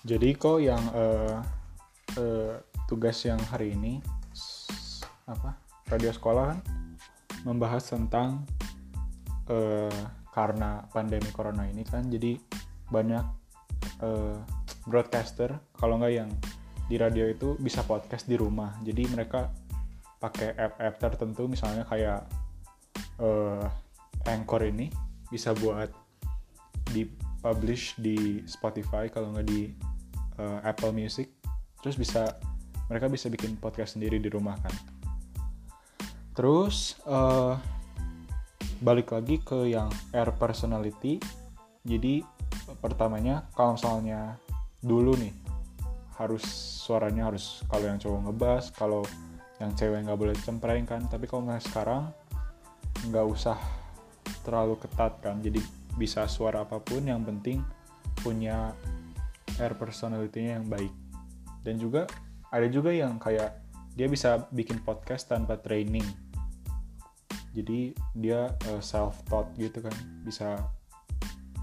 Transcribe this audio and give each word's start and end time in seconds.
Jadi 0.00 0.32
kok 0.32 0.64
yang 0.64 0.80
uh, 0.96 1.44
uh, 2.16 2.54
tugas 2.88 3.20
yang 3.28 3.38
hari 3.52 3.76
ini 3.76 4.00
apa 5.28 5.54
radio 5.92 6.10
sekolah 6.10 6.44
kan 6.50 6.58
membahas 7.44 7.86
tentang 7.92 8.48
uh, 9.52 10.02
karena 10.32 10.88
pandemi 10.90 11.28
corona 11.30 11.68
ini 11.68 11.84
kan 11.84 12.08
jadi 12.08 12.40
banyak 12.88 13.24
uh, 14.00 14.40
broadcaster 14.88 15.60
kalau 15.76 16.00
nggak 16.00 16.14
yang 16.16 16.30
di 16.90 16.96
radio 16.98 17.28
itu 17.30 17.54
bisa 17.60 17.84
podcast 17.86 18.26
di 18.26 18.34
rumah. 18.34 18.74
Jadi 18.82 19.06
mereka 19.12 19.52
pakai 20.18 20.56
app-app 20.56 20.96
tertentu 20.96 21.46
misalnya 21.46 21.84
kayak 21.86 22.24
uh, 23.20 23.62
Anchor 24.26 24.64
ini 24.64 24.90
bisa 25.28 25.52
buat 25.54 25.92
di 26.90 27.06
publish 27.40 27.96
di 28.00 28.42
Spotify 28.44 29.06
kalau 29.08 29.32
nggak 29.32 29.48
di 29.48 29.89
uh, 30.38 30.60
Apple 30.62 30.94
Music 30.94 31.32
terus 31.80 31.96
bisa 31.96 32.36
mereka 32.90 33.06
bisa 33.06 33.30
bikin 33.30 33.54
podcast 33.56 33.94
sendiri 33.96 34.18
di 34.18 34.26
rumah 34.26 34.58
kan. 34.58 34.74
Terus 36.34 36.98
uh, 37.06 37.54
balik 38.82 39.14
lagi 39.14 39.38
ke 39.38 39.70
yang 39.70 39.88
air 40.10 40.34
personality. 40.34 41.22
Jadi 41.86 42.20
pertamanya 42.82 43.46
kalau 43.54 43.78
misalnya 43.78 44.36
dulu 44.82 45.14
nih 45.16 45.32
harus 46.18 46.44
suaranya 46.84 47.32
harus 47.32 47.64
kalau 47.70 47.88
yang 47.88 47.96
cowok 47.96 48.20
ngebas 48.28 48.64
kalau 48.76 49.02
yang 49.56 49.72
cewek 49.72 50.04
nggak 50.04 50.18
boleh 50.18 50.36
cempreng 50.42 50.84
kan. 50.84 51.06
Tapi 51.06 51.30
kalau 51.30 51.46
nggak 51.46 51.62
sekarang 51.62 52.10
nggak 53.06 53.26
usah 53.30 53.56
terlalu 54.42 54.76
ketat 54.82 55.14
kan. 55.22 55.38
Jadi 55.38 55.62
bisa 55.94 56.26
suara 56.26 56.66
apa 56.66 56.82
pun 56.82 57.06
yang 57.06 57.22
penting 57.22 57.62
punya 58.18 58.74
air 59.60 59.76
personality-nya 59.76 60.58
yang 60.58 60.66
baik. 60.66 60.92
Dan 61.60 61.76
juga 61.76 62.08
ada 62.50 62.66
juga 62.66 62.90
yang 62.90 63.20
kayak 63.20 63.60
dia 63.94 64.08
bisa 64.08 64.48
bikin 64.50 64.80
podcast 64.80 65.28
tanpa 65.28 65.60
training. 65.60 66.04
Jadi 67.52 67.92
dia 68.16 68.56
uh, 68.72 68.82
self 68.82 69.20
taught 69.28 69.52
gitu 69.60 69.84
kan. 69.84 69.94
Bisa 70.24 70.56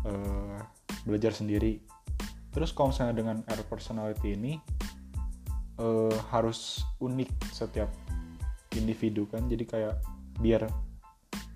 uh, 0.06 0.60
belajar 1.04 1.34
sendiri. 1.34 1.82
Terus 2.54 2.72
kalau 2.72 2.94
misalnya 2.94 3.16
dengan 3.18 3.38
air 3.50 3.62
personality 3.66 4.38
ini 4.38 4.62
uh, 5.82 6.14
harus 6.30 6.86
unik 7.02 7.32
setiap 7.50 7.90
individu 8.78 9.26
kan. 9.28 9.50
Jadi 9.50 9.64
kayak 9.66 9.98
biar 10.38 10.70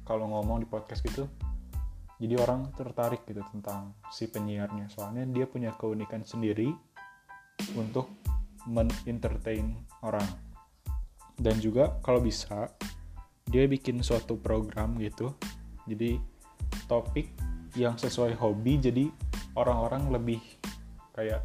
kalau 0.01 0.27
ngomong 0.27 0.65
di 0.65 0.67
podcast 0.67 1.05
gitu 1.05 1.29
jadi 2.21 2.37
orang 2.37 2.69
tertarik 2.77 3.25
gitu 3.25 3.41
tentang 3.49 3.97
si 4.13 4.29
penyiarnya. 4.29 4.93
Soalnya 4.93 5.25
dia 5.25 5.49
punya 5.49 5.73
keunikan 5.73 6.21
sendiri 6.21 6.69
untuk 7.73 8.13
men-entertain 8.69 9.73
orang. 10.05 10.29
Dan 11.33 11.57
juga 11.57 11.97
kalau 12.05 12.21
bisa 12.21 12.69
dia 13.49 13.65
bikin 13.65 14.05
suatu 14.05 14.37
program 14.37 15.01
gitu. 15.01 15.33
Jadi 15.89 16.21
topik 16.85 17.33
yang 17.73 17.97
sesuai 17.97 18.37
hobi 18.37 18.77
jadi 18.77 19.09
orang-orang 19.57 20.13
lebih 20.13 20.39
kayak 21.17 21.41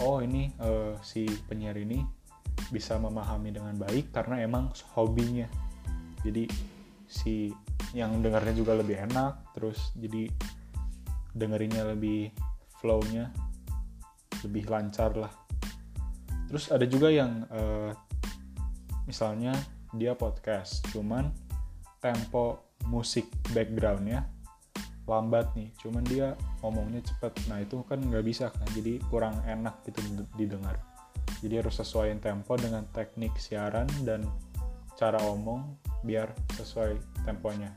oh 0.00 0.24
ini 0.24 0.48
uh, 0.56 0.96
si 1.04 1.28
penyiar 1.44 1.76
ini 1.76 2.00
bisa 2.72 2.96
memahami 2.96 3.52
dengan 3.52 3.76
baik 3.76 4.08
karena 4.08 4.40
emang 4.40 4.72
hobinya. 4.96 5.44
Jadi 6.24 6.48
si 7.08 7.52
yang 7.94 8.18
dengarnya 8.20 8.54
juga 8.56 8.74
lebih 8.74 8.98
enak 9.06 9.54
terus 9.54 9.94
jadi 9.94 10.26
dengerinnya 11.34 11.94
lebih 11.94 12.30
flownya 12.78 13.30
lebih 14.44 14.68
lancar 14.68 15.16
lah. 15.16 15.32
Terus 16.52 16.68
ada 16.70 16.84
juga 16.84 17.08
yang 17.08 17.48
uh, 17.48 17.90
misalnya 19.08 19.56
dia 19.96 20.12
podcast 20.12 20.84
cuman 20.92 21.32
tempo 22.04 22.68
musik 22.84 23.24
backgroundnya 23.56 24.28
lambat 25.04 25.52
nih 25.56 25.72
cuman 25.80 26.04
dia 26.04 26.36
ngomongnya 26.60 27.00
cepet. 27.04 27.32
Nah 27.48 27.60
itu 27.64 27.80
kan 27.88 28.00
nggak 28.00 28.24
bisa 28.24 28.52
kan 28.52 28.68
jadi 28.76 29.00
kurang 29.08 29.40
enak 29.44 29.80
gitu 29.88 30.00
didengar. 30.36 30.80
Jadi 31.40 31.60
harus 31.60 31.76
sesuaiin 31.76 32.20
tempo 32.20 32.56
dengan 32.56 32.84
teknik 32.92 33.36
siaran 33.36 33.88
dan 34.04 34.24
cara 34.96 35.20
omong 35.28 35.76
biar 36.04 36.28
sesuai 36.52 37.00
temponya. 37.24 37.72